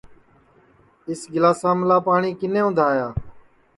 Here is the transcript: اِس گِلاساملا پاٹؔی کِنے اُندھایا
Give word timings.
اِس 1.07 1.21
گِلاساملا 1.33 1.97
پاٹؔی 2.05 2.31
کِنے 2.39 2.61
اُندھایا 2.65 3.07